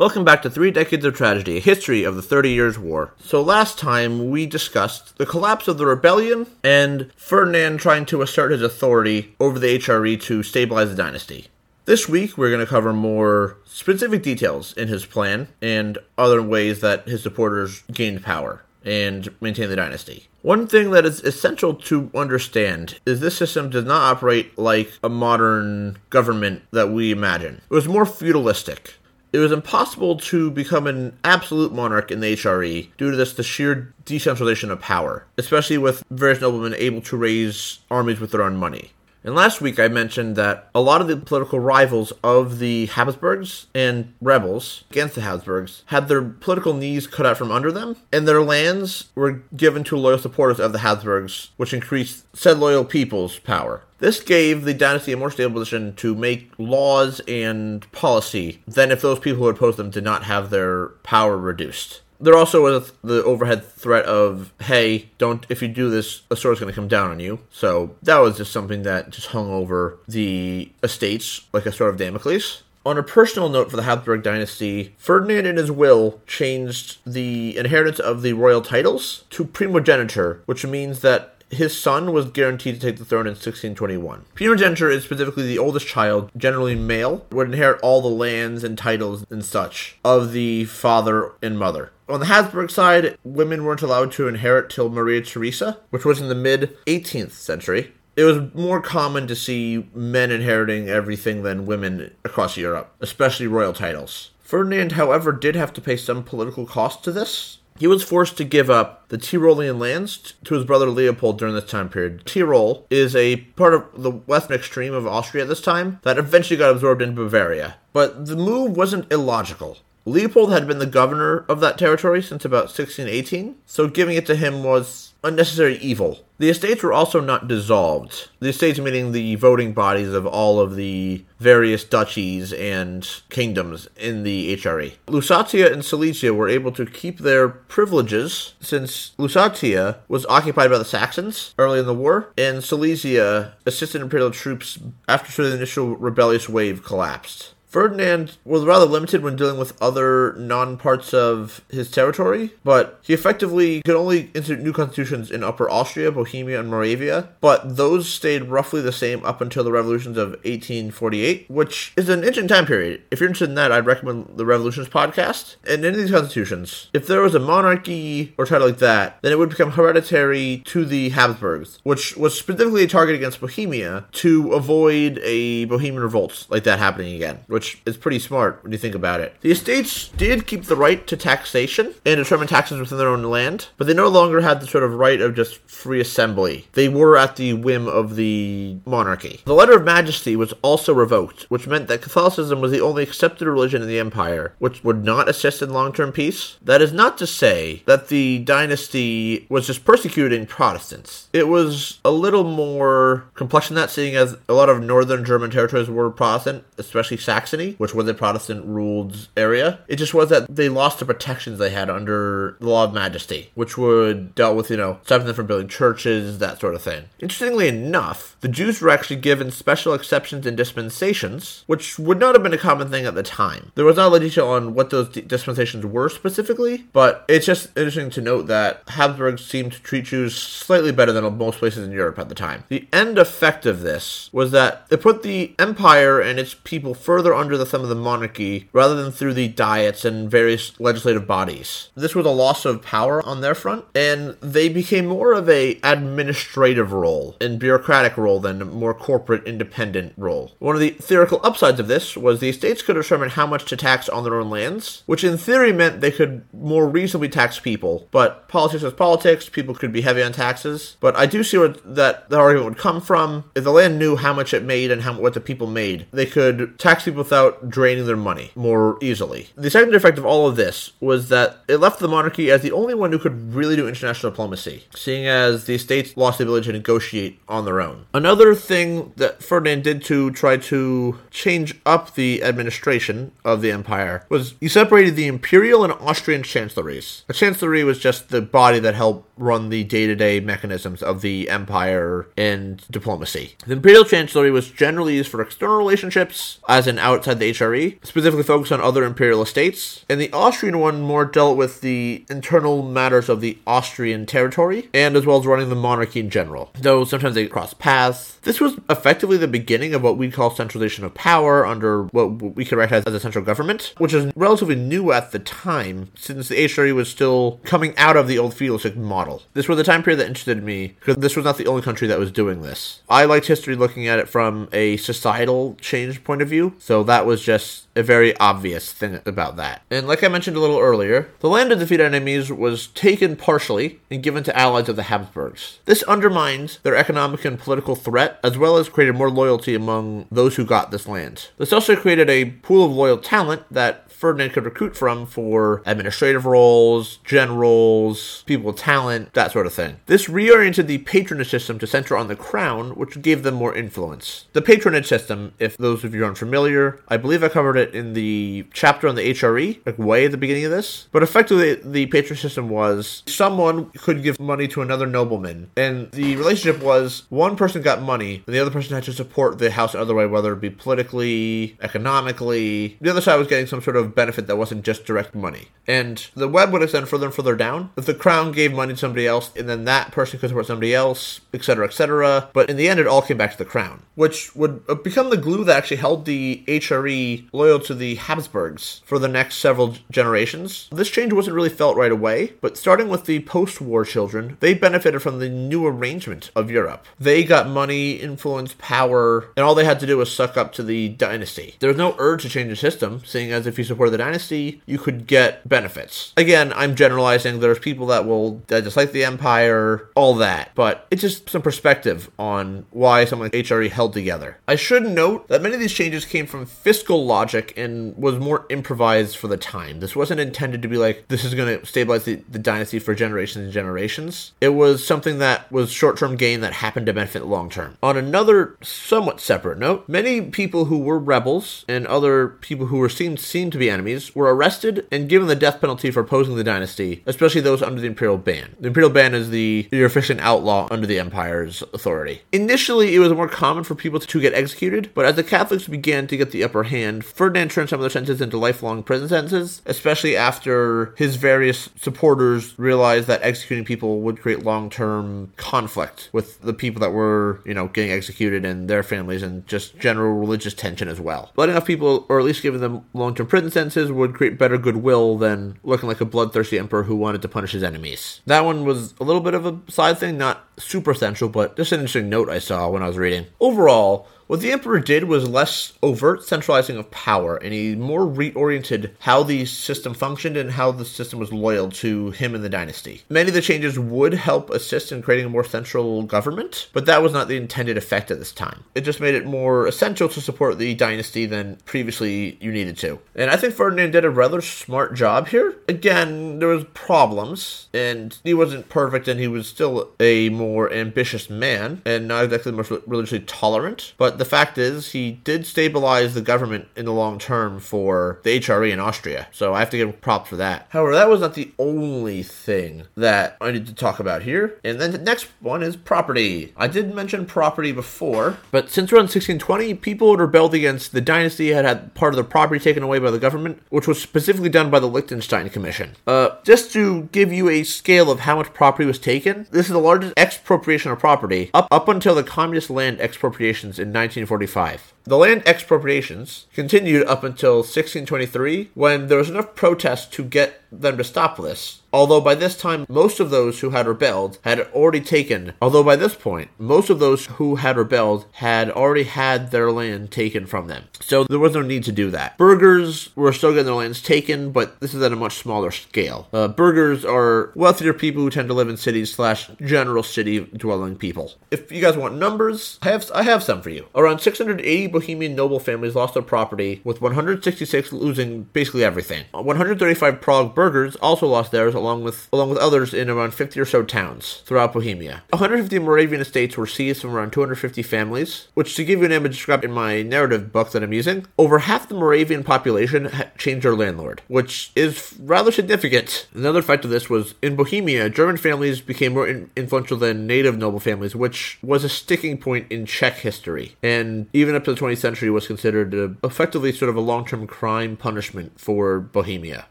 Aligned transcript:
Welcome 0.00 0.24
back 0.24 0.40
to 0.40 0.50
Three 0.50 0.70
Decades 0.70 1.04
of 1.04 1.14
Tragedy, 1.14 1.58
a 1.58 1.60
history 1.60 2.04
of 2.04 2.16
the 2.16 2.22
Thirty 2.22 2.52
Years' 2.52 2.78
War. 2.78 3.12
So, 3.18 3.42
last 3.42 3.78
time 3.78 4.30
we 4.30 4.46
discussed 4.46 5.18
the 5.18 5.26
collapse 5.26 5.68
of 5.68 5.76
the 5.76 5.84
rebellion 5.84 6.46
and 6.64 7.12
Ferdinand 7.16 7.80
trying 7.80 8.06
to 8.06 8.22
assert 8.22 8.50
his 8.50 8.62
authority 8.62 9.36
over 9.38 9.58
the 9.58 9.78
HRE 9.78 10.18
to 10.22 10.42
stabilize 10.42 10.88
the 10.88 10.96
dynasty. 10.96 11.48
This 11.84 12.08
week, 12.08 12.38
we're 12.38 12.48
going 12.48 12.64
to 12.64 12.66
cover 12.66 12.94
more 12.94 13.58
specific 13.66 14.22
details 14.22 14.72
in 14.72 14.88
his 14.88 15.04
plan 15.04 15.48
and 15.60 15.98
other 16.16 16.40
ways 16.40 16.80
that 16.80 17.06
his 17.06 17.22
supporters 17.22 17.82
gained 17.92 18.22
power 18.22 18.64
and 18.82 19.28
maintained 19.42 19.70
the 19.70 19.76
dynasty. 19.76 20.28
One 20.40 20.66
thing 20.66 20.92
that 20.92 21.04
is 21.04 21.20
essential 21.20 21.74
to 21.74 22.10
understand 22.14 22.98
is 23.04 23.20
this 23.20 23.36
system 23.36 23.68
does 23.68 23.84
not 23.84 24.16
operate 24.16 24.56
like 24.56 24.90
a 25.04 25.10
modern 25.10 25.98
government 26.08 26.62
that 26.70 26.88
we 26.88 27.10
imagine. 27.10 27.60
It 27.70 27.74
was 27.74 27.86
more 27.86 28.06
feudalistic. 28.06 28.94
It 29.32 29.38
was 29.38 29.52
impossible 29.52 30.16
to 30.16 30.50
become 30.50 30.88
an 30.88 31.16
absolute 31.22 31.72
monarch 31.72 32.10
in 32.10 32.20
the 32.20 32.34
HRE 32.34 32.88
due 32.98 33.10
to 33.12 33.16
this 33.16 33.32
the 33.32 33.44
sheer 33.44 33.94
decentralization 34.04 34.72
of 34.72 34.80
power, 34.80 35.24
especially 35.38 35.78
with 35.78 36.02
various 36.10 36.40
noblemen 36.40 36.74
able 36.76 37.00
to 37.02 37.16
raise 37.16 37.78
armies 37.90 38.18
with 38.18 38.32
their 38.32 38.42
own 38.42 38.56
money. 38.56 38.90
And 39.22 39.34
last 39.34 39.60
week 39.60 39.78
I 39.78 39.88
mentioned 39.88 40.34
that 40.36 40.68
a 40.74 40.80
lot 40.80 41.00
of 41.00 41.06
the 41.06 41.16
political 41.16 41.60
rivals 41.60 42.12
of 42.24 42.58
the 42.58 42.86
Habsburgs 42.86 43.66
and 43.74 44.14
rebels 44.20 44.84
against 44.90 45.14
the 45.14 45.20
Habsburgs 45.20 45.82
had 45.86 46.08
their 46.08 46.22
political 46.22 46.72
knees 46.72 47.06
cut 47.06 47.26
out 47.26 47.36
from 47.36 47.52
under 47.52 47.70
them, 47.70 47.96
and 48.12 48.26
their 48.26 48.42
lands 48.42 49.10
were 49.14 49.42
given 49.54 49.84
to 49.84 49.96
loyal 49.96 50.18
supporters 50.18 50.58
of 50.58 50.72
the 50.72 50.78
Habsburgs, 50.78 51.50
which 51.56 51.74
increased 51.74 52.24
said 52.34 52.58
loyal 52.58 52.84
people's 52.84 53.38
power. 53.38 53.82
This 54.00 54.20
gave 54.20 54.64
the 54.64 54.74
dynasty 54.74 55.12
a 55.12 55.16
more 55.16 55.30
stable 55.30 55.60
position 55.60 55.94
to 55.96 56.14
make 56.14 56.50
laws 56.58 57.20
and 57.28 57.90
policy 57.92 58.62
than 58.66 58.90
if 58.90 59.02
those 59.02 59.18
people 59.18 59.40
who 59.40 59.48
opposed 59.48 59.76
them 59.76 59.90
did 59.90 60.04
not 60.04 60.24
have 60.24 60.50
their 60.50 60.88
power 61.04 61.36
reduced 61.36 62.00
there 62.20 62.36
also 62.36 62.62
was 62.62 62.92
the 63.02 63.24
overhead 63.24 63.64
threat 63.64 64.04
of, 64.04 64.52
hey, 64.60 65.08
don't, 65.18 65.46
if 65.48 65.62
you 65.62 65.68
do 65.68 65.90
this, 65.90 66.22
a 66.30 66.36
sword's 66.36 66.60
going 66.60 66.70
to 66.70 66.78
come 66.78 66.88
down 66.88 67.10
on 67.10 67.18
you. 67.18 67.40
So 67.50 67.96
that 68.02 68.18
was 68.18 68.36
just 68.36 68.52
something 68.52 68.82
that 68.82 69.10
just 69.10 69.28
hung 69.28 69.50
over 69.50 69.98
the 70.06 70.70
estates 70.82 71.46
like 71.52 71.66
a 71.66 71.72
sword 71.72 71.94
of 71.94 71.98
Damocles. 71.98 72.62
On 72.84 72.96
a 72.96 73.02
personal 73.02 73.48
note 73.48 73.70
for 73.70 73.76
the 73.76 73.82
Habsburg 73.82 74.22
dynasty, 74.22 74.94
Ferdinand 74.96 75.46
in 75.46 75.56
his 75.56 75.70
will 75.70 76.20
changed 76.26 76.98
the 77.06 77.56
inheritance 77.56 77.98
of 77.98 78.22
the 78.22 78.32
royal 78.32 78.62
titles 78.62 79.24
to 79.30 79.44
primogeniture, 79.44 80.42
which 80.46 80.64
means 80.64 81.00
that 81.00 81.39
his 81.50 81.78
son 81.78 82.12
was 82.12 82.30
guaranteed 82.30 82.76
to 82.76 82.80
take 82.80 82.96
the 82.96 83.04
throne 83.04 83.26
in 83.26 83.32
1621. 83.32 84.24
Peter 84.34 84.50
Primogeniture 84.50 84.90
is 84.90 85.04
specifically 85.04 85.46
the 85.46 85.58
oldest 85.58 85.86
child, 85.86 86.30
generally 86.36 86.74
male, 86.74 87.26
would 87.32 87.48
inherit 87.48 87.80
all 87.82 88.00
the 88.00 88.08
lands 88.08 88.64
and 88.64 88.78
titles 88.78 89.24
and 89.30 89.44
such 89.44 89.98
of 90.04 90.32
the 90.32 90.64
father 90.64 91.32
and 91.42 91.58
mother. 91.58 91.92
On 92.08 92.20
the 92.20 92.26
Habsburg 92.26 92.70
side, 92.70 93.16
women 93.22 93.64
weren't 93.64 93.82
allowed 93.82 94.12
to 94.12 94.28
inherit 94.28 94.70
till 94.70 94.88
Maria 94.88 95.22
Theresa, 95.22 95.78
which 95.90 96.04
was 96.04 96.20
in 96.20 96.28
the 96.28 96.34
mid 96.34 96.76
18th 96.86 97.32
century. 97.32 97.92
It 98.16 98.24
was 98.24 98.52
more 98.54 98.80
common 98.80 99.26
to 99.28 99.36
see 99.36 99.88
men 99.94 100.30
inheriting 100.30 100.88
everything 100.88 101.42
than 101.42 101.66
women 101.66 102.12
across 102.24 102.56
Europe, 102.56 102.92
especially 103.00 103.46
royal 103.46 103.72
titles. 103.72 104.32
Ferdinand, 104.40 104.92
however, 104.92 105.30
did 105.30 105.54
have 105.54 105.72
to 105.74 105.80
pay 105.80 105.96
some 105.96 106.24
political 106.24 106.66
cost 106.66 107.04
to 107.04 107.12
this, 107.12 107.59
he 107.80 107.86
was 107.86 108.04
forced 108.04 108.36
to 108.36 108.44
give 108.44 108.68
up 108.68 109.08
the 109.08 109.16
Tyrolean 109.16 109.78
lands 109.78 110.34
to 110.44 110.54
his 110.54 110.64
brother 110.64 110.90
Leopold 110.90 111.38
during 111.38 111.54
this 111.54 111.64
time 111.64 111.88
period. 111.88 112.26
Tyrol 112.26 112.86
is 112.90 113.16
a 113.16 113.38
part 113.56 113.72
of 113.72 113.86
the 113.96 114.10
western 114.10 114.54
extreme 114.54 114.92
of 114.92 115.06
Austria 115.06 115.44
at 115.44 115.48
this 115.48 115.62
time 115.62 115.98
that 116.02 116.18
eventually 116.18 116.58
got 116.58 116.72
absorbed 116.72 117.00
into 117.00 117.22
Bavaria. 117.22 117.76
But 117.94 118.26
the 118.26 118.36
move 118.36 118.76
wasn't 118.76 119.10
illogical. 119.10 119.78
Leopold 120.04 120.52
had 120.52 120.68
been 120.68 120.78
the 120.78 120.84
governor 120.84 121.46
of 121.48 121.60
that 121.60 121.78
territory 121.78 122.20
since 122.20 122.44
about 122.44 122.64
1618, 122.64 123.56
so 123.64 123.88
giving 123.88 124.16
it 124.16 124.26
to 124.26 124.36
him 124.36 124.62
was 124.62 125.09
unnecessary 125.22 125.76
evil. 125.76 126.24
The 126.38 126.48
estates 126.48 126.82
were 126.82 126.92
also 126.92 127.20
not 127.20 127.48
dissolved. 127.48 128.30
The 128.40 128.48
estates 128.48 128.78
meaning 128.78 129.12
the 129.12 129.34
voting 129.34 129.74
bodies 129.74 130.12
of 130.12 130.26
all 130.26 130.58
of 130.58 130.74
the 130.74 131.24
various 131.38 131.84
duchies 131.84 132.52
and 132.52 133.06
kingdoms 133.28 133.88
in 133.96 134.22
the 134.22 134.56
HRE. 134.56 134.94
Lusatia 135.06 135.70
and 135.70 135.84
Silesia 135.84 136.32
were 136.32 136.48
able 136.48 136.72
to 136.72 136.86
keep 136.86 137.18
their 137.18 137.48
privileges 137.48 138.54
since 138.60 139.12
Lusatia 139.18 139.98
was 140.08 140.24
occupied 140.26 140.70
by 140.70 140.78
the 140.78 140.84
Saxons 140.84 141.54
early 141.58 141.80
in 141.80 141.86
the 141.86 141.94
war, 141.94 142.32
and 142.38 142.64
Silesia 142.64 143.54
assisted 143.66 144.00
imperial 144.00 144.30
troops 144.30 144.78
after 145.08 145.42
the 145.42 145.54
initial 145.54 145.96
rebellious 145.96 146.48
wave 146.48 146.84
collapsed. 146.84 147.54
Ferdinand 147.70 148.36
was 148.44 148.64
rather 148.64 148.84
limited 148.84 149.22
when 149.22 149.36
dealing 149.36 149.58
with 149.58 149.80
other 149.80 150.32
non 150.32 150.76
parts 150.76 151.14
of 151.14 151.60
his 151.70 151.88
territory, 151.88 152.50
but 152.64 152.98
he 153.02 153.14
effectively 153.14 153.80
could 153.82 153.94
only 153.94 154.30
institute 154.34 154.58
new 154.58 154.72
constitutions 154.72 155.30
in 155.30 155.44
Upper 155.44 155.70
Austria, 155.70 156.10
Bohemia, 156.10 156.58
and 156.58 156.68
Moravia, 156.68 157.28
but 157.40 157.76
those 157.76 158.08
stayed 158.08 158.48
roughly 158.48 158.80
the 158.80 158.90
same 158.90 159.24
up 159.24 159.40
until 159.40 159.62
the 159.62 159.70
revolutions 159.70 160.18
of 160.18 160.30
1848, 160.30 161.48
which 161.48 161.92
is 161.96 162.08
an 162.08 162.20
interesting 162.20 162.48
time 162.48 162.66
period. 162.66 163.02
If 163.12 163.20
you're 163.20 163.28
interested 163.28 163.50
in 163.50 163.54
that, 163.54 163.70
I'd 163.70 163.86
recommend 163.86 164.36
the 164.36 164.44
Revolutions 164.44 164.88
podcast. 164.88 165.54
And 165.64 165.84
in 165.84 165.94
these 165.94 166.10
constitutions, 166.10 166.88
if 166.92 167.06
there 167.06 167.22
was 167.22 167.36
a 167.36 167.38
monarchy 167.38 168.34
or 168.36 168.46
title 168.46 168.66
like 168.66 168.78
that, 168.78 169.22
then 169.22 169.30
it 169.30 169.38
would 169.38 169.50
become 169.50 169.72
hereditary 169.72 170.62
to 170.66 170.84
the 170.84 171.10
Habsburgs, 171.10 171.78
which 171.84 172.16
was 172.16 172.36
specifically 172.36 172.82
a 172.82 172.88
target 172.88 173.14
against 173.14 173.40
Bohemia 173.40 174.06
to 174.12 174.52
avoid 174.54 175.20
a 175.22 175.66
Bohemian 175.66 176.02
revolt 176.02 176.46
like 176.50 176.64
that 176.64 176.80
happening 176.80 177.14
again 177.14 177.38
which 177.60 177.78
is 177.84 177.98
pretty 177.98 178.18
smart 178.18 178.58
when 178.62 178.72
you 178.72 178.78
think 178.78 178.94
about 178.94 179.20
it. 179.20 179.36
The 179.42 179.50
estates 179.50 180.08
did 180.08 180.46
keep 180.46 180.64
the 180.64 180.76
right 180.76 181.06
to 181.06 181.14
taxation 181.14 181.94
and 182.06 182.16
determine 182.16 182.48
taxes 182.48 182.80
within 182.80 182.96
their 182.96 183.08
own 183.08 183.22
land, 183.22 183.68
but 183.76 183.86
they 183.86 183.92
no 183.92 184.08
longer 184.08 184.40
had 184.40 184.62
the 184.62 184.66
sort 184.66 184.82
of 184.82 184.94
right 184.94 185.20
of 185.20 185.34
just 185.34 185.58
free 185.68 186.00
assembly. 186.00 186.68
They 186.72 186.88
were 186.88 187.18
at 187.18 187.36
the 187.36 187.52
whim 187.52 187.86
of 187.86 188.16
the 188.16 188.78
monarchy. 188.86 189.42
The 189.44 189.52
letter 189.52 189.76
of 189.76 189.84
majesty 189.84 190.36
was 190.36 190.54
also 190.62 190.94
revoked, 190.94 191.42
which 191.50 191.66
meant 191.66 191.88
that 191.88 192.00
Catholicism 192.00 192.62
was 192.62 192.72
the 192.72 192.80
only 192.80 193.02
accepted 193.02 193.46
religion 193.46 193.82
in 193.82 193.88
the 193.88 193.98
empire, 193.98 194.54
which 194.58 194.82
would 194.82 195.04
not 195.04 195.28
assist 195.28 195.60
in 195.60 195.68
long 195.68 195.92
term 195.92 196.12
peace. 196.12 196.56
That 196.62 196.80
is 196.80 196.94
not 196.94 197.18
to 197.18 197.26
say 197.26 197.82
that 197.84 198.08
the 198.08 198.38
dynasty 198.38 199.44
was 199.50 199.66
just 199.66 199.84
persecuting 199.84 200.46
Protestants. 200.46 201.28
It 201.34 201.46
was 201.46 202.00
a 202.06 202.10
little 202.10 202.44
more 202.44 203.24
complex 203.34 203.68
than 203.68 203.74
that, 203.74 203.90
seeing 203.90 204.16
as 204.16 204.38
a 204.48 204.54
lot 204.54 204.70
of 204.70 204.82
northern 204.82 205.26
German 205.26 205.50
territories 205.50 205.90
were 205.90 206.10
Protestant, 206.10 206.64
especially 206.78 207.18
Saxon 207.18 207.49
Saxony, 207.50 207.74
which 207.78 207.94
was 207.94 208.08
a 208.08 208.14
Protestant 208.14 208.64
ruled 208.64 209.28
area. 209.36 209.80
It 209.88 209.96
just 209.96 210.14
was 210.14 210.28
that 210.28 210.54
they 210.54 210.68
lost 210.68 211.00
the 211.00 211.04
protections 211.04 211.58
they 211.58 211.70
had 211.70 211.90
under 211.90 212.56
the 212.60 212.68
law 212.68 212.84
of 212.84 212.94
majesty, 212.94 213.50
which 213.54 213.76
would 213.76 214.34
dealt 214.34 214.56
with, 214.56 214.70
you 214.70 214.76
know, 214.76 215.00
stopping 215.04 215.26
them 215.26 215.34
from 215.34 215.46
building 215.46 215.68
churches, 215.68 216.38
that 216.38 216.60
sort 216.60 216.74
of 216.74 216.82
thing. 216.82 217.04
Interestingly 217.18 217.66
enough, 217.66 218.36
the 218.40 218.48
Jews 218.48 218.80
were 218.80 218.90
actually 218.90 219.16
given 219.16 219.50
special 219.50 219.94
exceptions 219.94 220.46
and 220.46 220.56
dispensations, 220.56 221.64
which 221.66 221.98
would 221.98 222.20
not 222.20 222.34
have 222.34 222.42
been 222.42 222.54
a 222.54 222.58
common 222.58 222.88
thing 222.88 223.04
at 223.04 223.14
the 223.14 223.22
time. 223.22 223.72
There 223.74 223.84
was 223.84 223.96
not 223.96 224.06
a 224.06 224.10
lot 224.10 224.16
of 224.16 224.22
detail 224.22 224.48
on 224.48 224.74
what 224.74 224.90
those 224.90 225.08
dispensations 225.08 225.84
were 225.84 226.08
specifically, 226.08 226.86
but 226.92 227.24
it's 227.28 227.46
just 227.46 227.76
interesting 227.76 228.10
to 228.10 228.20
note 228.20 228.46
that 228.46 228.82
Habsburg 228.88 229.40
seemed 229.40 229.72
to 229.72 229.82
treat 229.82 230.04
Jews 230.04 230.36
slightly 230.36 230.92
better 230.92 231.12
than 231.12 231.20
most 231.36 231.58
places 231.58 231.86
in 231.86 231.92
Europe 231.92 232.18
at 232.18 232.28
the 232.28 232.34
time. 232.34 232.64
The 232.68 232.86
end 232.92 233.18
effect 233.18 233.66
of 233.66 233.80
this 233.80 234.30
was 234.32 234.52
that 234.52 234.86
it 234.90 235.00
put 235.00 235.22
the 235.22 235.54
empire 235.58 236.20
and 236.20 236.38
its 236.38 236.54
people 236.54 236.94
further 236.94 237.34
under 237.40 237.56
the 237.56 237.66
thumb 237.66 237.82
of 237.82 237.88
the 237.88 237.94
monarchy 237.94 238.68
rather 238.72 238.94
than 238.94 239.12
through 239.12 239.34
the 239.34 239.48
diets 239.48 240.04
and 240.04 240.30
various 240.30 240.78
legislative 240.78 241.26
bodies. 241.26 241.90
This 241.94 242.14
was 242.14 242.26
a 242.26 242.30
loss 242.30 242.64
of 242.64 242.82
power 242.82 243.24
on 243.26 243.40
their 243.40 243.54
front, 243.54 243.84
and 243.94 244.36
they 244.40 244.68
became 244.68 245.06
more 245.06 245.32
of 245.32 245.48
a 245.48 245.80
administrative 245.82 246.92
role 246.92 247.36
and 247.40 247.58
bureaucratic 247.58 248.16
role 248.16 248.40
than 248.40 248.62
a 248.62 248.64
more 248.64 248.94
corporate 248.94 249.46
independent 249.46 250.12
role. 250.16 250.52
One 250.58 250.74
of 250.74 250.80
the 250.80 250.90
theoretical 250.90 251.40
upsides 251.42 251.80
of 251.80 251.88
this 251.88 252.16
was 252.16 252.40
the 252.40 252.48
estates 252.48 252.82
could 252.82 252.94
determine 252.94 253.30
how 253.30 253.46
much 253.46 253.64
to 253.66 253.76
tax 253.76 254.08
on 254.08 254.24
their 254.24 254.34
own 254.34 254.50
lands, 254.50 255.02
which 255.06 255.24
in 255.24 255.36
theory 255.36 255.72
meant 255.72 256.00
they 256.00 256.10
could 256.10 256.44
more 256.52 256.88
reasonably 256.88 257.28
tax 257.28 257.58
people. 257.58 258.08
But 258.10 258.48
politics 258.48 258.82
was 258.82 258.92
politics, 258.92 259.48
people 259.48 259.74
could 259.74 259.92
be 259.92 260.02
heavy 260.02 260.22
on 260.22 260.32
taxes. 260.32 260.96
But 261.00 261.16
I 261.16 261.26
do 261.26 261.42
see 261.42 261.58
where 261.58 261.68
that 261.68 262.28
the 262.30 262.38
argument 262.38 262.68
would 262.70 262.78
come 262.78 263.00
from. 263.00 263.44
If 263.54 263.64
the 263.64 263.70
land 263.70 263.98
knew 263.98 264.16
how 264.16 264.32
much 264.32 264.54
it 264.54 264.62
made 264.62 264.90
and 264.90 265.02
how 265.02 265.18
what 265.18 265.34
the 265.34 265.40
people 265.40 265.66
made, 265.66 266.06
they 266.12 266.26
could 266.26 266.78
tax 266.78 267.04
people 267.04 267.24
without 267.30 267.70
draining 267.70 268.06
their 268.06 268.16
money 268.16 268.50
more 268.56 268.98
easily. 269.00 269.50
The 269.54 269.70
second 269.70 269.94
effect 269.94 270.18
of 270.18 270.26
all 270.26 270.48
of 270.48 270.56
this 270.56 270.92
was 270.98 271.28
that 271.28 271.58
it 271.68 271.76
left 271.76 272.00
the 272.00 272.08
monarchy 272.08 272.50
as 272.50 272.62
the 272.62 272.72
only 272.72 272.92
one 272.92 273.12
who 273.12 273.20
could 273.20 273.54
really 273.54 273.76
do 273.76 273.86
international 273.86 274.32
diplomacy, 274.32 274.84
seeing 274.96 275.28
as 275.28 275.66
the 275.66 275.78
states 275.78 276.16
lost 276.16 276.38
the 276.38 276.44
ability 276.44 276.66
to 276.66 276.72
negotiate 276.72 277.40
on 277.48 277.64
their 277.64 277.80
own. 277.80 278.06
Another 278.12 278.56
thing 278.56 279.12
that 279.16 279.44
Ferdinand 279.44 279.84
did 279.84 280.02
to 280.06 280.32
try 280.32 280.56
to 280.56 281.20
change 281.30 281.80
up 281.86 282.14
the 282.14 282.42
administration 282.42 283.30
of 283.44 283.62
the 283.62 283.70
empire 283.70 284.26
was 284.28 284.54
he 284.60 284.66
separated 284.66 285.14
the 285.14 285.28
imperial 285.28 285.84
and 285.84 285.92
Austrian 285.92 286.42
chancelleries. 286.42 287.24
A 287.28 287.32
chancellery 287.32 287.84
was 287.84 288.00
just 288.00 288.30
the 288.30 288.42
body 288.42 288.80
that 288.80 288.96
helped 288.96 289.28
run 289.38 289.68
the 289.68 289.84
day 289.84 290.06
to 290.06 290.16
day 290.16 290.40
mechanisms 290.40 291.00
of 291.00 291.20
the 291.22 291.48
empire 291.48 292.26
and 292.36 292.84
diplomacy. 292.90 293.54
The 293.66 293.74
imperial 293.74 294.04
chancellery 294.04 294.50
was 294.50 294.68
generally 294.68 295.14
used 295.14 295.30
for 295.30 295.40
external 295.40 295.76
relationships, 295.76 296.58
as 296.68 296.88
in 296.88 296.98
outside 297.20 297.38
the 297.38 297.50
HRE, 297.50 298.04
specifically 298.04 298.42
focused 298.42 298.72
on 298.72 298.80
other 298.80 299.04
imperial 299.04 299.42
estates, 299.42 300.04
and 300.08 300.18
the 300.20 300.32
Austrian 300.32 300.78
one 300.78 301.02
more 301.02 301.24
dealt 301.26 301.56
with 301.56 301.82
the 301.82 302.24
internal 302.30 302.82
matters 302.82 303.28
of 303.28 303.40
the 303.40 303.58
Austrian 303.66 304.24
territory, 304.24 304.88
and 304.94 305.16
as 305.16 305.26
well 305.26 305.38
as 305.38 305.46
running 305.46 305.68
the 305.68 305.74
monarchy 305.74 306.20
in 306.20 306.30
general, 306.30 306.70
though 306.80 307.04
sometimes 307.04 307.34
they 307.34 307.46
cross 307.46 307.74
paths. 307.74 308.38
This 308.42 308.60
was 308.60 308.78
effectively 308.88 309.36
the 309.36 309.46
beginning 309.46 309.94
of 309.94 310.02
what 310.02 310.16
we 310.16 310.30
call 310.30 310.50
centralization 310.50 311.04
of 311.04 311.12
power 311.12 311.66
under 311.66 312.04
what 312.04 312.40
we 312.40 312.64
could 312.64 312.78
recognize 312.78 313.04
as 313.04 313.12
a 313.12 313.20
central 313.20 313.44
government, 313.44 313.92
which 313.98 314.14
is 314.14 314.32
relatively 314.34 314.76
new 314.76 315.12
at 315.12 315.32
the 315.32 315.38
time, 315.38 316.10
since 316.14 316.48
the 316.48 316.64
HRE 316.64 316.94
was 316.94 317.10
still 317.10 317.60
coming 317.64 317.94
out 317.98 318.16
of 318.16 318.28
the 318.28 318.38
old 318.38 318.54
feudalistic 318.54 318.96
model. 318.96 319.42
This 319.52 319.68
was 319.68 319.76
the 319.76 319.84
time 319.84 320.02
period 320.02 320.20
that 320.20 320.26
interested 320.26 320.62
me, 320.62 320.94
because 321.00 321.16
this 321.16 321.36
was 321.36 321.44
not 321.44 321.58
the 321.58 321.66
only 321.66 321.82
country 321.82 322.08
that 322.08 322.18
was 322.18 322.32
doing 322.32 322.62
this. 322.62 323.02
I 323.10 323.26
liked 323.26 323.46
history 323.46 323.76
looking 323.76 324.08
at 324.08 324.18
it 324.18 324.28
from 324.28 324.68
a 324.72 324.96
societal 324.96 325.76
change 325.80 326.24
point 326.24 326.40
of 326.40 326.48
view, 326.48 326.74
so 326.78 327.02
that 327.10 327.26
was 327.26 327.42
just 327.42 327.86
a 327.96 328.02
very 328.02 328.36
obvious 328.38 328.92
thing 328.92 329.20
about 329.26 329.56
that. 329.56 329.82
And 329.90 330.06
like 330.06 330.22
I 330.22 330.28
mentioned 330.28 330.56
a 330.56 330.60
little 330.60 330.78
earlier, 330.78 331.28
the 331.40 331.48
land 331.48 331.72
of 331.72 331.80
defeated 331.80 332.04
enemies 332.04 332.50
was 332.52 332.86
taken 332.88 333.36
partially 333.36 334.00
and 334.10 334.22
given 334.22 334.44
to 334.44 334.56
allies 334.56 334.88
of 334.88 334.96
the 334.96 335.04
Habsburgs. 335.04 335.80
This 335.86 336.02
undermined 336.04 336.78
their 336.82 336.96
economic 336.96 337.44
and 337.44 337.58
political 337.58 337.96
threat, 337.96 338.38
as 338.44 338.56
well 338.56 338.76
as 338.76 338.88
created 338.88 339.16
more 339.16 339.30
loyalty 339.30 339.74
among 339.74 340.26
those 340.30 340.56
who 340.56 340.64
got 340.64 340.90
this 340.90 341.08
land. 341.08 341.48
This 341.58 341.72
also 341.72 341.96
created 341.96 342.30
a 342.30 342.46
pool 342.62 342.84
of 342.84 342.92
loyal 342.92 343.18
talent 343.18 343.64
that 343.70 344.09
Ferdinand 344.20 344.50
could 344.50 344.66
recruit 344.66 344.94
from 344.94 345.24
for 345.24 345.82
administrative 345.86 346.44
roles, 346.44 347.16
generals, 347.24 348.44
people 348.44 348.66
with 348.66 348.76
talent, 348.76 349.32
that 349.32 349.50
sort 349.50 349.66
of 349.66 349.72
thing. 349.72 349.96
This 350.04 350.26
reoriented 350.26 350.88
the 350.88 350.98
patronage 350.98 351.48
system 351.48 351.78
to 351.78 351.86
center 351.86 352.18
on 352.18 352.28
the 352.28 352.36
crown, 352.36 352.90
which 352.96 353.22
gave 353.22 353.44
them 353.44 353.54
more 353.54 353.74
influence. 353.74 354.44
The 354.52 354.60
patronage 354.60 355.06
system, 355.06 355.54
if 355.58 355.78
those 355.78 356.04
of 356.04 356.14
you 356.14 356.22
aren't 356.22 356.36
familiar, 356.36 357.00
I 357.08 357.16
believe 357.16 357.42
I 357.42 357.48
covered 357.48 357.78
it 357.78 357.94
in 357.94 358.12
the 358.12 358.66
chapter 358.74 359.08
on 359.08 359.14
the 359.14 359.30
HRE, 359.30 359.80
like 359.86 359.98
way 359.98 360.26
at 360.26 360.32
the 360.32 360.36
beginning 360.36 360.66
of 360.66 360.70
this. 360.70 361.08
But 361.12 361.22
effectively, 361.22 361.76
the 361.76 362.04
patronage 362.04 362.42
system 362.42 362.68
was 362.68 363.22
someone 363.26 363.86
could 363.92 364.22
give 364.22 364.38
money 364.38 364.68
to 364.68 364.82
another 364.82 365.06
nobleman, 365.06 365.70
and 365.78 366.10
the 366.12 366.36
relationship 366.36 366.82
was 366.82 367.22
one 367.30 367.56
person 367.56 367.80
got 367.80 368.02
money, 368.02 368.42
and 368.46 368.54
the 368.54 368.60
other 368.60 368.70
person 368.70 368.94
had 368.94 369.04
to 369.04 369.14
support 369.14 369.58
the 369.58 369.70
house 369.70 369.94
in 369.94 370.00
other 370.00 370.14
way, 370.14 370.26
whether 370.26 370.52
it 370.52 370.60
be 370.60 370.68
politically, 370.68 371.78
economically. 371.80 372.98
The 373.00 373.08
other 373.08 373.22
side 373.22 373.36
was 373.36 373.48
getting 373.48 373.66
some 373.66 373.80
sort 373.80 373.96
of 373.96 374.09
benefit 374.10 374.46
that 374.46 374.56
wasn't 374.56 374.84
just 374.84 375.04
direct 375.04 375.34
money. 375.34 375.68
And 375.86 376.26
the 376.34 376.48
web 376.48 376.72
would 376.72 376.82
extend 376.82 377.08
further 377.08 377.26
and 377.26 377.34
further 377.34 377.56
down. 377.56 377.90
If 377.96 378.06
the 378.06 378.14
crown 378.14 378.52
gave 378.52 378.72
money 378.72 378.94
to 378.94 378.98
somebody 378.98 379.26
else, 379.26 379.50
and 379.56 379.68
then 379.68 379.84
that 379.84 380.12
person 380.12 380.38
could 380.38 380.50
support 380.50 380.66
somebody 380.66 380.94
else, 380.94 381.40
etc., 381.52 381.86
etc. 381.86 382.48
But 382.52 382.70
in 382.70 382.76
the 382.76 382.88
end, 382.88 383.00
it 383.00 383.06
all 383.06 383.22
came 383.22 383.36
back 383.36 383.52
to 383.52 383.58
the 383.58 383.64
crown, 383.64 384.02
which 384.14 384.54
would 384.54 384.82
uh, 384.88 384.94
become 384.94 385.30
the 385.30 385.36
glue 385.36 385.64
that 385.64 385.76
actually 385.76 385.96
held 385.98 386.24
the 386.24 386.62
HRE 386.66 387.48
loyal 387.52 387.80
to 387.80 387.94
the 387.94 388.16
Habsburgs 388.16 389.02
for 389.04 389.18
the 389.18 389.28
next 389.28 389.56
several 389.56 389.96
generations. 390.10 390.88
This 390.92 391.10
change 391.10 391.32
wasn't 391.32 391.56
really 391.56 391.68
felt 391.68 391.96
right 391.96 392.12
away, 392.12 392.54
but 392.60 392.76
starting 392.76 393.08
with 393.08 393.26
the 393.26 393.40
post 393.40 393.80
war 393.80 394.04
children, 394.04 394.56
they 394.60 394.74
benefited 394.74 395.22
from 395.22 395.38
the 395.38 395.48
new 395.48 395.86
arrangement 395.86 396.50
of 396.54 396.70
Europe. 396.70 397.04
They 397.18 397.44
got 397.44 397.68
money, 397.68 398.12
influence, 398.12 398.74
power, 398.78 399.48
and 399.56 399.64
all 399.64 399.74
they 399.74 399.84
had 399.84 400.00
to 400.00 400.06
do 400.06 400.16
was 400.18 400.34
suck 400.34 400.56
up 400.56 400.72
to 400.74 400.82
the 400.82 401.08
dynasty. 401.08 401.74
There 401.80 401.88
was 401.88 401.96
no 401.96 402.14
urge 402.18 402.42
to 402.42 402.48
change 402.48 402.70
the 402.70 402.76
system, 402.76 403.22
seeing 403.24 403.52
as 403.52 403.66
if 403.66 403.78
you 403.78 403.84
support 403.84 403.99
the 404.08 404.18
dynasty, 404.18 404.80
you 404.86 404.98
could 404.98 405.26
get 405.26 405.68
benefits. 405.68 406.32
Again, 406.36 406.72
I'm 406.74 406.94
generalizing. 406.94 407.60
There's 407.60 407.78
people 407.78 408.06
that 408.06 408.26
will 408.26 408.62
that 408.68 408.84
dislike 408.84 409.12
the 409.12 409.24
empire, 409.24 410.08
all 410.14 410.34
that, 410.36 410.70
but 410.74 411.06
it's 411.10 411.22
just 411.22 411.50
some 411.50 411.62
perspective 411.62 412.30
on 412.38 412.86
why 412.90 413.24
something 413.24 413.44
like 413.44 413.52
HRE 413.52 413.90
held 413.90 414.12
together. 414.12 414.58
I 414.66 414.76
should 414.76 415.02
note 415.02 415.48
that 415.48 415.62
many 415.62 415.74
of 415.74 415.80
these 415.80 415.92
changes 415.92 416.24
came 416.24 416.46
from 416.46 416.64
fiscal 416.66 417.26
logic 417.26 417.74
and 417.76 418.16
was 418.16 418.38
more 418.38 418.66
improvised 418.70 419.36
for 419.36 419.48
the 419.48 419.56
time. 419.56 420.00
This 420.00 420.16
wasn't 420.16 420.40
intended 420.40 420.82
to 420.82 420.88
be 420.88 420.96
like 420.96 421.28
this 421.28 421.44
is 421.44 421.54
going 421.54 421.80
to 421.80 421.86
stabilize 421.86 422.24
the, 422.24 422.36
the 422.48 422.58
dynasty 422.58 422.98
for 422.98 423.14
generations 423.14 423.64
and 423.64 423.72
generations. 423.72 424.52
It 424.60 424.70
was 424.70 425.06
something 425.06 425.38
that 425.38 425.70
was 425.70 425.90
short-term 425.90 426.36
gain 426.36 426.60
that 426.60 426.74
happened 426.74 427.06
to 427.06 427.12
benefit 427.12 427.44
long 427.46 427.68
term. 427.68 427.98
On 428.02 428.16
another 428.16 428.76
somewhat 428.82 429.40
separate 429.40 429.78
note, 429.78 430.08
many 430.08 430.40
people 430.40 430.86
who 430.86 430.98
were 430.98 431.18
rebels 431.18 431.84
and 431.88 432.06
other 432.06 432.48
people 432.48 432.86
who 432.86 432.98
were 432.98 433.08
seen 433.08 433.36
seen 433.36 433.70
to 433.70 433.78
be 433.78 433.89
enemies 433.90 434.34
were 434.34 434.54
arrested 434.54 435.06
and 435.10 435.28
given 435.28 435.48
the 435.48 435.54
death 435.54 435.80
penalty 435.80 436.10
for 436.10 436.20
opposing 436.20 436.56
the 436.56 436.64
dynasty, 436.64 437.22
especially 437.26 437.60
those 437.60 437.82
under 437.82 438.00
the 438.00 438.06
imperial 438.06 438.38
ban. 438.38 438.76
The 438.80 438.88
imperial 438.88 439.10
ban 439.10 439.34
is 439.34 439.50
the, 439.50 439.88
the 439.90 440.02
efficient 440.02 440.40
outlaw 440.40 440.88
under 440.90 441.06
the 441.06 441.18
empire's 441.18 441.82
authority. 441.92 442.42
Initially, 442.52 443.14
it 443.14 443.18
was 443.18 443.32
more 443.32 443.48
common 443.48 443.84
for 443.84 443.94
people 443.94 444.20
to 444.20 444.40
get 444.40 444.54
executed, 444.54 445.10
but 445.14 445.24
as 445.24 445.36
the 445.36 445.44
Catholics 445.44 445.86
began 445.86 446.26
to 446.26 446.36
get 446.36 446.50
the 446.50 446.64
upper 446.64 446.84
hand, 446.84 447.24
Ferdinand 447.24 447.70
turned 447.70 447.88
some 447.88 447.98
of 447.98 448.02
their 448.02 448.10
sentences 448.10 448.40
into 448.40 448.56
lifelong 448.56 449.02
prison 449.02 449.28
sentences, 449.28 449.82
especially 449.86 450.36
after 450.36 451.14
his 451.16 451.36
various 451.36 451.90
supporters 451.96 452.78
realized 452.78 453.26
that 453.26 453.42
executing 453.42 453.84
people 453.84 454.20
would 454.20 454.40
create 454.40 454.64
long-term 454.64 455.52
conflict 455.56 456.28
with 456.32 456.60
the 456.62 456.72
people 456.72 457.00
that 457.00 457.12
were, 457.12 457.60
you 457.64 457.74
know, 457.74 457.88
getting 457.88 458.12
executed 458.12 458.64
and 458.64 458.88
their 458.88 459.02
families 459.02 459.42
and 459.42 459.66
just 459.66 459.98
general 459.98 460.34
religious 460.34 460.74
tension 460.74 461.08
as 461.08 461.20
well. 461.20 461.50
But 461.54 461.68
enough 461.68 461.86
people, 461.86 462.26
or 462.28 462.38
at 462.38 462.44
least 462.44 462.62
giving 462.62 462.80
them 462.80 463.04
long-term 463.12 463.46
prison 463.46 463.70
sentences, 463.70 463.79
would 464.10 464.34
create 464.34 464.58
better 464.58 464.78
goodwill 464.78 465.38
than 465.38 465.78
looking 465.82 466.08
like 466.08 466.20
a 466.20 466.24
bloodthirsty 466.24 466.78
emperor 466.78 467.02
who 467.04 467.16
wanted 467.16 467.42
to 467.42 467.48
punish 467.48 467.72
his 467.72 467.82
enemies. 467.82 468.40
That 468.46 468.64
one 468.64 468.84
was 468.84 469.14
a 469.20 469.24
little 469.24 469.42
bit 469.42 469.54
of 469.54 469.66
a 469.66 469.78
side 469.90 470.18
thing, 470.18 470.38
not 470.38 470.68
super 470.78 471.12
essential, 471.12 471.48
but 471.48 471.76
just 471.76 471.92
an 471.92 472.00
interesting 472.00 472.28
note 472.28 472.48
I 472.48 472.58
saw 472.58 472.88
when 472.88 473.02
I 473.02 473.08
was 473.08 473.16
reading. 473.16 473.46
Overall, 473.60 474.28
what 474.50 474.60
the 474.60 474.72
Emperor 474.72 474.98
did 474.98 475.22
was 475.22 475.48
less 475.48 475.92
overt 476.02 476.42
centralizing 476.42 476.96
of 476.96 477.08
power, 477.12 477.54
and 477.54 477.72
he 477.72 477.94
more 477.94 478.26
reoriented 478.26 479.12
how 479.20 479.44
the 479.44 479.64
system 479.64 480.12
functioned 480.12 480.56
and 480.56 480.72
how 480.72 480.90
the 480.90 481.04
system 481.04 481.38
was 481.38 481.52
loyal 481.52 481.88
to 481.88 482.32
him 482.32 482.56
and 482.56 482.64
the 482.64 482.68
dynasty. 482.68 483.22
Many 483.28 483.50
of 483.50 483.54
the 483.54 483.62
changes 483.62 483.96
would 483.96 484.34
help 484.34 484.68
assist 484.70 485.12
in 485.12 485.22
creating 485.22 485.46
a 485.46 485.50
more 485.50 485.62
central 485.62 486.24
government, 486.24 486.88
but 486.92 487.06
that 487.06 487.22
was 487.22 487.32
not 487.32 487.46
the 487.46 487.56
intended 487.56 487.96
effect 487.96 488.32
at 488.32 488.40
this 488.40 488.50
time. 488.50 488.82
It 488.96 489.02
just 489.02 489.20
made 489.20 489.36
it 489.36 489.46
more 489.46 489.86
essential 489.86 490.28
to 490.28 490.40
support 490.40 490.78
the 490.78 490.96
dynasty 490.96 491.46
than 491.46 491.76
previously 491.84 492.58
you 492.60 492.72
needed 492.72 492.96
to. 492.98 493.20
And 493.36 493.52
I 493.52 493.56
think 493.56 493.74
Ferdinand 493.74 494.10
did 494.10 494.24
a 494.24 494.30
rather 494.30 494.60
smart 494.60 495.14
job 495.14 495.46
here. 495.46 495.76
Again, 495.88 496.58
there 496.58 496.66
was 496.66 496.86
problems, 496.92 497.86
and 497.94 498.36
he 498.42 498.54
wasn't 498.54 498.88
perfect, 498.88 499.28
and 499.28 499.38
he 499.38 499.46
was 499.46 499.68
still 499.68 500.10
a 500.18 500.48
more 500.48 500.92
ambitious 500.92 501.48
man, 501.48 502.02
and 502.04 502.26
not 502.26 502.42
exactly 502.42 502.72
the 502.72 502.76
most 502.76 502.90
religiously 503.06 503.38
tolerant, 503.46 504.12
but 504.18 504.39
the 504.40 504.46
fact 504.46 504.78
is, 504.78 505.12
he 505.12 505.32
did 505.32 505.66
stabilize 505.66 506.32
the 506.32 506.40
government 506.40 506.88
in 506.96 507.04
the 507.04 507.12
long 507.12 507.38
term 507.38 507.78
for 507.78 508.40
the 508.42 508.58
HRE 508.58 508.90
in 508.90 508.98
Austria. 508.98 509.48
So 509.52 509.74
I 509.74 509.80
have 509.80 509.90
to 509.90 509.98
give 509.98 510.08
him 510.08 510.14
props 510.14 510.48
for 510.48 510.56
that. 510.56 510.86
However, 510.88 511.14
that 511.14 511.28
was 511.28 511.42
not 511.42 511.54
the 511.54 511.70
only 511.78 512.42
thing 512.42 513.04
that 513.16 513.58
I 513.60 513.70
need 513.70 513.86
to 513.86 513.94
talk 513.94 514.18
about 514.18 514.42
here. 514.42 514.78
And 514.82 514.98
then 514.98 515.12
the 515.12 515.18
next 515.18 515.48
one 515.60 515.82
is 515.82 515.94
property. 515.94 516.72
I 516.74 516.86
did 516.86 517.14
mention 517.14 517.44
property 517.44 517.92
before, 517.92 518.56
but 518.70 518.88
since 518.88 519.12
around 519.12 519.24
1620, 519.24 519.92
people 519.94 520.30
had 520.30 520.40
rebelled 520.40 520.72
against 520.72 521.12
the 521.12 521.20
dynasty, 521.20 521.68
had 521.68 521.84
had 521.84 522.14
part 522.14 522.32
of 522.32 522.36
their 522.36 522.44
property 522.44 522.82
taken 522.82 523.02
away 523.02 523.18
by 523.18 523.30
the 523.30 523.38
government, 523.38 523.82
which 523.90 524.08
was 524.08 524.22
specifically 524.22 524.70
done 524.70 524.88
by 524.88 525.00
the 525.00 525.06
Liechtenstein 525.06 525.68
Commission. 525.68 526.16
Uh, 526.26 526.56
just 526.64 526.90
to 526.92 527.24
give 527.32 527.52
you 527.52 527.68
a 527.68 527.84
scale 527.84 528.30
of 528.30 528.40
how 528.40 528.56
much 528.56 528.72
property 528.72 529.04
was 529.04 529.18
taken, 529.18 529.66
this 529.70 529.86
is 529.86 529.92
the 529.92 529.98
largest 529.98 530.32
expropriation 530.38 531.12
of 531.12 531.18
property 531.18 531.70
up, 531.74 531.86
up 531.90 532.08
until 532.08 532.34
the 532.34 532.42
communist 532.42 532.88
land 532.88 533.20
expropriations 533.20 533.98
in 533.98 534.10
19. 534.10 534.29
1945. 534.30 535.14
The 535.24 535.36
land 535.36 535.62
expropriations 535.66 536.66
continued 536.74 537.26
up 537.26 537.44
until 537.44 537.78
1623 537.78 538.90
when 538.94 539.28
there 539.28 539.38
was 539.38 539.50
enough 539.50 539.74
protest 539.74 540.32
to 540.34 540.42
get 540.42 540.82
them 540.90 541.16
to 541.18 541.24
stop 541.24 541.56
this. 541.56 542.00
Although 542.12 542.40
by 542.40 542.56
this 542.56 542.76
time, 542.76 543.06
most 543.08 543.38
of 543.38 543.50
those 543.50 543.80
who 543.80 543.90
had 543.90 544.06
rebelled 544.06 544.58
had 544.64 544.80
already 544.92 545.20
taken, 545.20 545.74
although 545.80 546.02
by 546.02 546.16
this 546.16 546.34
point, 546.34 546.70
most 546.76 547.08
of 547.08 547.20
those 547.20 547.46
who 547.46 547.76
had 547.76 547.96
rebelled 547.96 548.46
had 548.54 548.90
already 548.90 549.22
had 549.22 549.70
their 549.70 549.92
land 549.92 550.32
taken 550.32 550.66
from 550.66 550.88
them. 550.88 551.04
So 551.20 551.44
there 551.44 551.60
was 551.60 551.74
no 551.74 551.82
need 551.82 552.02
to 552.04 552.12
do 552.12 552.30
that. 552.32 552.58
Burghers 552.58 553.30
were 553.36 553.52
still 553.52 553.70
getting 553.70 553.86
their 553.86 553.94
lands 553.94 554.22
taken, 554.22 554.72
but 554.72 554.98
this 554.98 555.14
is 555.14 555.22
at 555.22 555.32
a 555.32 555.36
much 555.36 555.58
smaller 555.58 555.92
scale. 555.92 556.48
Uh, 556.52 556.66
burghers 556.66 557.24
are 557.24 557.70
wealthier 557.76 558.12
people 558.12 558.42
who 558.42 558.50
tend 558.50 558.66
to 558.68 558.74
live 558.74 558.88
in 558.88 558.96
cities 558.96 559.32
slash 559.32 559.70
general 559.80 560.24
city 560.24 560.60
dwelling 560.60 561.14
people. 561.14 561.52
If 561.70 561.92
you 561.92 562.00
guys 562.00 562.16
want 562.16 562.36
numbers, 562.36 562.98
I 563.02 563.10
have, 563.10 563.30
I 563.32 563.44
have 563.44 563.62
some 563.62 563.82
for 563.82 563.90
you. 563.90 564.06
Around 564.16 564.40
680 564.40 565.06
Bohemian 565.12 565.54
noble 565.54 565.80
families 565.80 566.14
lost 566.14 566.34
their 566.34 566.42
property, 566.42 567.00
with 567.04 567.20
166 567.20 568.12
losing 568.12 568.64
basically 568.72 569.04
everything. 569.04 569.44
135 569.52 570.40
Prague 570.40 570.74
burghers 570.74 571.16
also 571.16 571.46
lost 571.46 571.72
theirs, 571.72 571.94
along 571.94 572.24
with 572.24 572.48
along 572.52 572.70
with 572.70 572.78
others 572.78 573.14
in 573.14 573.28
around 573.30 573.54
50 573.54 573.78
or 573.80 573.84
so 573.84 574.02
towns 574.02 574.62
throughout 574.64 574.92
Bohemia. 574.92 575.42
150 575.50 575.98
Moravian 575.98 576.40
estates 576.40 576.76
were 576.76 576.86
seized 576.86 577.22
from 577.22 577.34
around 577.34 577.52
250 577.52 578.02
families, 578.02 578.68
which, 578.74 578.94
to 578.96 579.04
give 579.04 579.20
you 579.20 579.24
an 579.24 579.32
image 579.32 579.52
described 579.52 579.84
in 579.84 579.92
my 579.92 580.22
narrative 580.22 580.72
book 580.72 580.90
that 580.92 581.02
I'm 581.02 581.12
using, 581.12 581.46
over 581.58 581.80
half 581.80 582.08
the 582.08 582.14
Moravian 582.14 582.64
population 582.64 583.30
changed 583.58 583.84
their 583.84 583.94
landlord, 583.94 584.42
which 584.48 584.92
is 584.96 585.34
rather 585.40 585.72
significant. 585.72 586.46
Another 586.54 586.80
effect 586.80 587.04
of 587.04 587.10
this 587.10 587.28
was 587.30 587.54
in 587.62 587.76
Bohemia, 587.76 588.30
German 588.30 588.56
families 588.56 589.00
became 589.00 589.34
more 589.34 589.46
in- 589.46 589.70
influential 589.76 590.16
than 590.16 590.46
native 590.46 590.76
noble 590.76 591.00
families, 591.00 591.36
which 591.36 591.78
was 591.82 592.04
a 592.04 592.08
sticking 592.08 592.58
point 592.58 592.86
in 592.90 593.06
Czech 593.06 593.38
history, 593.38 593.96
and 594.02 594.46
even 594.52 594.74
up 594.74 594.84
to 594.84 594.92
the 594.92 594.99
20th 595.00 595.18
century 595.18 595.50
was 595.50 595.66
considered 595.66 596.14
a, 596.14 596.36
effectively 596.44 596.92
sort 596.92 597.08
of 597.08 597.16
a 597.16 597.20
long-term 597.20 597.66
crime 597.66 598.16
punishment 598.16 598.78
for 598.78 599.20
Bohemia. 599.20 599.86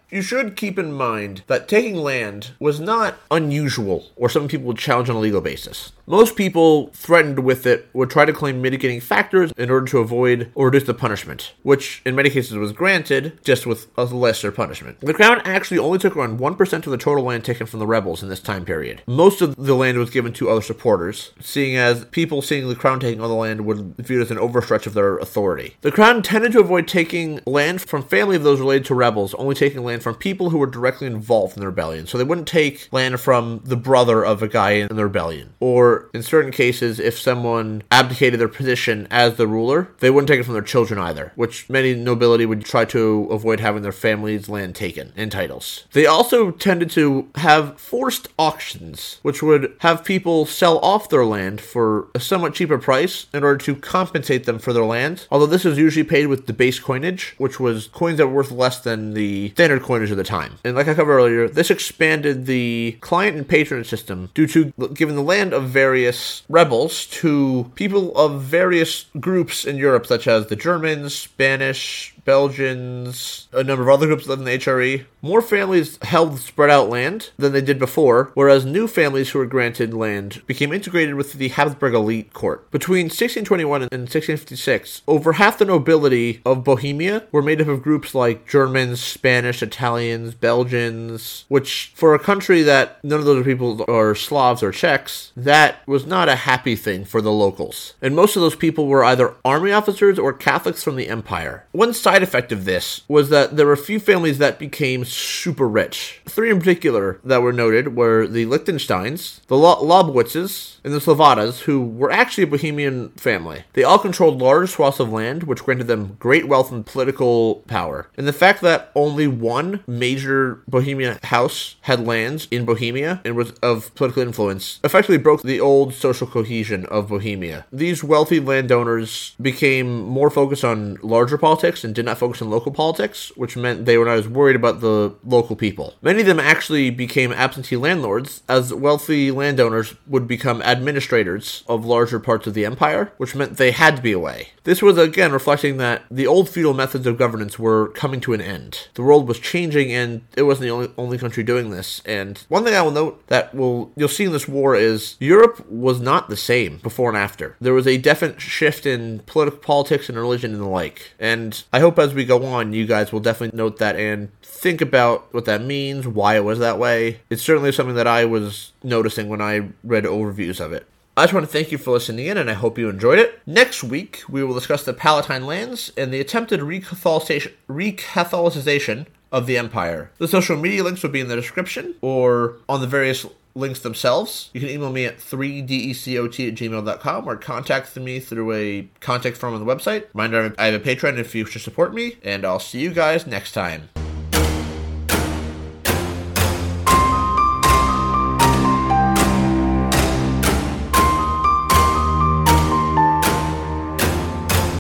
You 0.11 0.23
should 0.23 0.55
keep 0.55 0.79
in 0.79 0.91
mind 0.91 1.43
that 1.45 1.67
taking 1.67 1.95
land 1.95 2.51
was 2.59 2.79
not 2.79 3.17
unusual 3.29 4.07
or 4.15 4.27
something 4.27 4.49
people 4.49 4.67
would 4.67 4.77
challenge 4.77 5.07
on 5.09 5.15
a 5.15 5.19
legal 5.19 5.41
basis. 5.41 5.91
Most 6.07 6.35
people 6.35 6.87
threatened 6.87 7.39
with 7.39 7.67
it 7.67 7.87
would 7.93 8.09
try 8.09 8.25
to 8.25 8.33
claim 8.33 8.63
mitigating 8.63 8.99
factors 8.99 9.53
in 9.55 9.69
order 9.69 9.85
to 9.85 9.99
avoid 9.99 10.51
or 10.55 10.65
reduce 10.65 10.85
the 10.85 10.95
punishment, 10.95 11.53
which 11.61 12.01
in 12.03 12.15
many 12.15 12.31
cases 12.31 12.57
was 12.57 12.71
granted, 12.71 13.37
just 13.43 13.67
with 13.67 13.87
a 13.95 14.05
lesser 14.05 14.51
punishment. 14.51 14.99
The 15.01 15.13
crown 15.13 15.41
actually 15.45 15.77
only 15.77 15.99
took 15.99 16.17
around 16.17 16.39
1% 16.39 16.73
of 16.73 16.85
the 16.85 16.97
total 16.97 17.25
land 17.25 17.45
taken 17.45 17.67
from 17.67 17.79
the 17.79 17.85
rebels 17.85 18.23
in 18.23 18.29
this 18.29 18.39
time 18.39 18.65
period. 18.65 19.03
Most 19.05 19.43
of 19.43 19.55
the 19.55 19.75
land 19.75 19.99
was 19.99 20.09
given 20.09 20.33
to 20.33 20.49
other 20.49 20.63
supporters, 20.63 21.31
seeing 21.39 21.77
as 21.77 22.05
people 22.05 22.41
seeing 22.41 22.67
the 22.67 22.75
crown 22.75 22.99
taking 22.99 23.21
all 23.21 23.27
the 23.27 23.35
land 23.35 23.67
would 23.67 23.95
view 23.97 24.19
it 24.19 24.23
as 24.23 24.31
an 24.31 24.37
overstretch 24.37 24.87
of 24.87 24.95
their 24.95 25.19
authority. 25.19 25.75
The 25.81 25.91
crown 25.91 26.23
tended 26.23 26.53
to 26.53 26.59
avoid 26.59 26.87
taking 26.87 27.39
land 27.45 27.81
from 27.81 28.01
family 28.01 28.35
of 28.35 28.41
those 28.41 28.59
related 28.59 28.85
to 28.85 28.95
rebels, 28.95 29.35
only 29.35 29.53
taking 29.53 29.83
land 29.83 29.98
from 29.99 30.15
people 30.15 30.49
who 30.49 30.57
were 30.57 30.67
directly 30.67 31.07
involved 31.07 31.55
in 31.55 31.61
the 31.61 31.67
rebellion. 31.67 32.07
So 32.07 32.17
they 32.17 32.23
wouldn't 32.23 32.47
take 32.47 32.87
land 32.91 33.19
from 33.19 33.61
the 33.63 33.77
brother 33.77 34.23
of 34.23 34.41
a 34.41 34.47
guy 34.47 34.71
in 34.71 34.95
the 34.95 35.03
rebellion. 35.03 35.53
Or 35.59 36.09
in 36.13 36.23
certain 36.23 36.51
cases, 36.51 36.99
if 36.99 37.19
someone 37.19 37.83
abdicated 37.91 38.39
their 38.39 38.47
position 38.47 39.07
as 39.11 39.35
the 39.35 39.47
ruler, 39.47 39.89
they 39.99 40.09
wouldn't 40.09 40.27
take 40.27 40.39
it 40.39 40.43
from 40.43 40.53
their 40.53 40.61
children 40.61 40.99
either, 40.99 41.31
which 41.35 41.69
many 41.69 41.93
nobility 41.95 42.45
would 42.45 42.65
try 42.65 42.85
to 42.85 43.27
avoid 43.31 43.59
having 43.59 43.81
their 43.81 43.91
family's 43.91 44.49
land 44.49 44.75
taken 44.75 45.13
and 45.15 45.31
titles. 45.31 45.85
They 45.93 46.05
also 46.05 46.51
tended 46.51 46.89
to 46.91 47.29
have 47.35 47.79
forced 47.79 48.27
auctions, 48.37 49.19
which 49.21 49.41
would 49.41 49.75
have 49.79 50.03
people 50.03 50.45
sell 50.45 50.79
off 50.79 51.09
their 51.09 51.25
land 51.25 51.61
for 51.61 52.07
a 52.15 52.19
somewhat 52.19 52.53
cheaper 52.53 52.77
price 52.77 53.27
in 53.33 53.43
order 53.43 53.57
to 53.65 53.75
compensate 53.75 54.45
them 54.45 54.59
for 54.59 54.73
their 54.73 54.85
land. 54.85 55.27
Although 55.31 55.45
this 55.45 55.65
was 55.65 55.77
usually 55.77 56.03
paid 56.03 56.27
with 56.27 56.45
debased 56.45 56.83
coinage, 56.83 57.35
which 57.37 57.59
was 57.59 57.87
coins 57.87 58.17
that 58.17 58.27
were 58.27 58.33
worth 58.35 58.51
less 58.51 58.79
than 58.79 59.13
the 59.13 59.51
standard 59.51 59.83
coinage 59.89 60.12
of 60.12 60.17
the 60.17 60.24
time. 60.24 60.60
And 60.63 60.75
like 60.75 60.88
I 60.88 60.93
covered 60.93 61.13
earlier, 61.13 61.50
this 61.50 61.72
expanded 61.72 62.46
the 62.46 62.96
client 63.01 63.36
and 63.36 63.48
patron 63.48 63.84
system 63.84 64.29
due 64.36 64.46
to 64.46 64.72
giving 64.93 65.15
the 65.15 65.24
land 65.24 65.51
of 65.51 65.63
various 65.69 66.43
rebels 66.48 67.08
to 67.08 67.72
people 67.74 68.15
of 68.15 68.43
various 68.43 69.05
groups 69.19 69.65
in 69.65 69.77
Europe, 69.77 70.05
such 70.05 70.27
as 70.27 70.46
the 70.46 70.55
Germans, 70.55 71.15
Spanish, 71.15 72.13
Belgians, 72.25 73.47
a 73.51 73.63
number 73.63 73.83
of 73.83 73.89
other 73.89 74.07
groups 74.07 74.27
live 74.27 74.39
in 74.39 74.45
the 74.45 74.57
HRE. 74.57 75.05
More 75.21 75.41
families 75.41 75.99
held 76.01 76.39
spread 76.39 76.69
out 76.69 76.89
land 76.89 77.31
than 77.38 77.51
they 77.51 77.61
did 77.61 77.79
before, 77.79 78.31
whereas 78.33 78.65
new 78.65 78.88
families 78.88 79.29
who 79.29 79.39
were 79.39 79.45
granted 79.45 79.93
land 79.93 80.41
became 80.47 80.71
integrated 80.71 81.15
with 81.15 81.33
the 81.33 81.49
Habsburg 81.49 81.93
elite 81.93 82.33
court. 82.33 82.69
Between 82.71 83.05
1621 83.05 83.83
and 83.83 84.01
1656, 84.03 85.01
over 85.07 85.33
half 85.33 85.57
the 85.57 85.65
nobility 85.65 86.41
of 86.45 86.63
Bohemia 86.63 87.23
were 87.31 87.41
made 87.41 87.61
up 87.61 87.67
of 87.67 87.83
groups 87.83 88.15
like 88.15 88.47
Germans, 88.47 89.01
Spanish, 89.01 89.61
Italians, 89.61 90.33
Belgians, 90.33 91.45
which 91.47 91.91
for 91.95 92.13
a 92.13 92.19
country 92.19 92.61
that 92.61 93.03
none 93.03 93.19
of 93.19 93.25
those 93.25 93.45
people 93.45 93.83
are 93.88 94.15
Slavs 94.15 94.63
or 94.63 94.71
Czechs, 94.71 95.31
that 95.35 95.85
was 95.88 96.05
not 96.05 96.29
a 96.29 96.35
happy 96.35 96.75
thing 96.75 97.05
for 97.05 97.21
the 97.21 97.31
locals. 97.31 97.93
And 98.01 98.15
most 98.15 98.35
of 98.35 98.41
those 98.41 98.55
people 98.55 98.88
were 98.88 99.03
either 99.03 99.35
army 99.43 99.71
officers 99.71 100.17
or 100.17 100.33
Catholics 100.33 100.83
from 100.83 100.95
the 100.95 101.09
empire. 101.09 101.65
One 101.71 101.93
side 101.93 102.08
effect 102.17 102.51
of 102.51 102.65
this 102.65 103.01
was 103.07 103.29
that 103.29 103.55
there 103.55 103.65
were 103.65 103.73
a 103.73 103.77
few 103.77 103.99
families 103.99 104.37
that 104.39 104.59
became 104.59 105.05
super 105.05 105.67
rich. 105.67 106.21
Three 106.25 106.49
in 106.49 106.59
particular 106.59 107.19
that 107.23 107.41
were 107.41 107.53
noted 107.53 107.95
were 107.95 108.27
the 108.27 108.45
Liechtensteins, 108.45 109.45
the 109.47 109.57
Lo- 109.57 109.81
Lobowitzes, 109.81 110.77
and 110.83 110.93
the 110.93 110.99
Slavatas, 110.99 111.61
who 111.61 111.81
were 111.81 112.11
actually 112.11 112.45
a 112.45 112.47
Bohemian 112.47 113.09
family. 113.09 113.63
They 113.73 113.83
all 113.83 113.99
controlled 113.99 114.41
large 114.41 114.71
swaths 114.71 114.99
of 114.99 115.11
land, 115.11 115.43
which 115.43 115.63
granted 115.63 115.87
them 115.87 116.15
great 116.19 116.47
wealth 116.47 116.71
and 116.71 116.85
political 116.85 117.55
power. 117.67 118.07
And 118.17 118.27
the 118.27 118.33
fact 118.33 118.61
that 118.61 118.91
only 118.95 119.27
one 119.27 119.83
major 119.87 120.61
Bohemian 120.67 121.19
house 121.23 121.75
had 121.81 122.05
lands 122.05 122.47
in 122.51 122.65
Bohemia 122.65 123.21
and 123.23 123.35
was 123.35 123.51
of 123.61 123.93
political 123.95 124.23
influence 124.23 124.79
effectively 124.83 125.17
broke 125.17 125.41
the 125.41 125.59
old 125.59 125.93
social 125.93 126.27
cohesion 126.27 126.85
of 126.87 127.09
Bohemia. 127.09 127.65
These 127.71 128.03
wealthy 128.03 128.39
landowners 128.39 129.35
became 129.41 130.01
more 130.01 130.29
focused 130.29 130.63
on 130.63 130.97
larger 131.01 131.37
politics 131.37 131.83
and 131.83 131.95
did 131.99 132.05
not 132.05 132.17
focus 132.17 132.41
on 132.41 132.49
local 132.49 132.71
politics, 132.71 133.29
which 133.35 133.57
meant 133.57 133.83
they 133.83 133.97
were 133.97 134.05
not 134.05 134.17
as 134.17 134.27
worried 134.27 134.55
about 134.55 134.79
the 134.79 135.13
local 135.25 135.57
people. 135.57 135.95
Many 136.01 136.21
of 136.21 136.27
them 136.27 136.39
actually 136.39 136.89
became 136.91 137.33
absentee 137.33 137.75
landlords, 137.75 138.41
as 138.47 138.73
wealthy 138.73 139.31
landowners 139.31 139.95
would 140.07 140.25
become 140.25 140.61
administrators 140.61 141.65
of 141.67 141.83
larger 141.83 142.17
parts 142.17 142.47
of 142.47 142.53
the 142.53 142.65
empire, 142.65 143.11
which 143.17 143.35
meant 143.35 143.57
they 143.57 143.71
had 143.71 143.97
to 143.97 144.01
be 144.01 144.13
away. 144.13 144.49
This 144.63 144.81
was 144.81 144.97
again 144.97 145.33
reflecting 145.33 145.75
that 145.77 146.03
the 146.09 146.27
old 146.27 146.47
feudal 146.47 146.73
methods 146.73 147.05
of 147.05 147.17
governance 147.17 147.59
were 147.59 147.89
coming 147.89 148.21
to 148.21 148.33
an 148.33 148.39
end. 148.39 148.87
The 148.93 149.03
world 149.03 149.27
was 149.27 149.39
changing, 149.39 149.91
and 149.91 150.21
it 150.37 150.43
wasn't 150.43 150.67
the 150.67 150.69
only, 150.69 150.91
only 150.97 151.17
country 151.17 151.43
doing 151.43 151.71
this. 151.71 152.01
And 152.05 152.41
one 152.47 152.63
thing 152.63 152.75
I 152.75 152.81
will 152.81 152.91
note 152.91 153.27
that 153.27 153.53
will 153.53 153.91
you'll 153.97 154.07
see 154.07 154.25
in 154.25 154.31
this 154.31 154.47
war 154.47 154.75
is 154.75 155.17
Europe 155.19 155.69
was 155.69 155.99
not 155.99 156.29
the 156.29 156.37
same 156.37 156.77
before 156.77 157.09
and 157.09 157.17
after. 157.17 157.57
There 157.59 157.73
was 157.73 157.87
a 157.87 157.97
definite 157.97 158.39
shift 158.39 158.85
in 158.85 159.19
political 159.25 159.59
politics 159.59 160.07
and 160.07 160.17
religion 160.17 160.53
and 160.53 160.61
the 160.61 160.67
like. 160.67 161.13
And 161.19 161.61
I 161.73 161.79
hope 161.79 161.88
as 161.98 162.13
we 162.13 162.25
go 162.25 162.46
on, 162.46 162.74
you 162.74 162.86
guys 162.86 163.12
will 163.12 163.22
definitely 163.22 163.58
note 163.58 163.77
that 163.77 163.96
and 163.96 164.29
think 164.43 164.81
about 164.81 165.34
what 165.34 165.46
that 165.46 165.63
means, 165.63 166.08
why 166.08 166.36
it 166.36 166.43
was 166.43 166.60
that 166.60 166.77
way. 166.77 167.22
It's 167.29 167.41
certainly 167.41 167.72
something 167.72 167.96
that 167.96 168.08
I 168.08 168.25
was 168.25 168.74
noticing 168.84 169.29
when 169.29 169.41
I 169.41 169.69
read 169.84 170.03
overviews 170.03 170.60
of 170.60 170.74
it. 170.74 170.86
I 171.17 171.24
just 171.24 171.34
want 171.34 171.46
to 171.46 171.51
thank 171.51 171.72
you 171.72 171.77
for 171.77 171.91
listening 171.91 172.27
in, 172.27 172.38
and 172.38 172.50
I 172.50 172.53
hope 172.53 172.77
you 172.77 172.88
enjoyed 172.88 173.19
it. 173.19 173.41
Next 173.46 173.84
week, 173.84 174.22
we 174.29 174.41
will 174.43 174.53
discuss 174.53 174.86
the 174.86 174.93
Palatine 174.93 175.46
lands 175.46 175.91
and 175.98 176.13
the 176.13 176.22
attempted 176.22 176.62
recatholicization 176.62 179.05
of 179.31 179.46
the 179.46 179.58
empire. 179.58 180.12
The 180.17 180.27
social 180.27 180.58
media 180.58 180.84
links 180.84 181.03
will 181.03 181.10
be 181.10 181.19
in 181.19 181.27
the 181.27 181.36
description 181.36 181.96
or 182.01 182.55
on 182.67 182.81
the 182.81 182.88
various 182.88 183.25
links 183.55 183.79
themselves. 183.79 184.49
You 184.53 184.61
can 184.61 184.69
email 184.69 184.91
me 184.91 185.05
at 185.05 185.17
3decot 185.17 186.47
at 186.47 186.55
gmail.com 186.55 187.27
or 187.27 187.35
contact 187.35 187.95
me 187.97 188.19
through 188.19 188.53
a 188.53 188.89
contact 188.99 189.37
form 189.37 189.53
on 189.53 189.65
the 189.65 189.71
website. 189.71 190.05
Reminder, 190.13 190.53
I 190.57 190.67
have 190.67 190.75
a 190.75 190.79
Patreon 190.79 191.17
if 191.17 191.35
you 191.35 191.45
to 191.45 191.59
support 191.59 191.93
me, 191.93 192.17
and 192.23 192.45
I'll 192.45 192.59
see 192.59 192.79
you 192.79 192.91
guys 192.91 193.25
next 193.27 193.51
time. 193.53 193.89